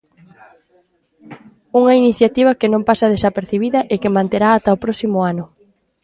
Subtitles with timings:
[1.79, 5.45] Unha iniciativa que non pasa desapercibida e que manterá ata o próximo ano.